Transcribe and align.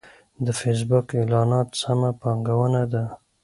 د 0.45 0.47
فېسبوک 0.59 1.07
اعلانات 1.19 1.69
سمه 1.81 2.11
پانګونه 2.21 2.83
ده. 2.91 3.03